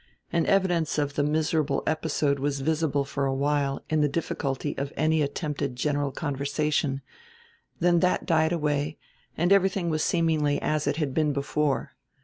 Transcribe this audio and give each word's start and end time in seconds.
An 0.33 0.47
evidence 0.47 0.97
of 0.97 1.13
the 1.13 1.21
miserable 1.21 1.83
episode 1.85 2.39
was 2.39 2.61
visible 2.61 3.05
for 3.05 3.27
a 3.27 3.35
while 3.35 3.83
in 3.87 4.01
the 4.01 4.09
difficulty 4.09 4.75
of 4.79 4.91
any 4.97 5.21
attempted 5.21 5.75
general 5.75 6.11
conversation; 6.11 7.03
then 7.79 7.99
that 7.99 8.25
died 8.25 8.51
away 8.51 8.97
and 9.37 9.53
everything 9.53 9.91
was 9.91 10.03
seemingly 10.03 10.59
as 10.59 10.87
it 10.87 10.95
had 10.97 11.13
been 11.13 11.33
before. 11.33 11.91